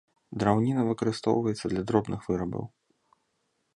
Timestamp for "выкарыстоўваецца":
0.87-1.65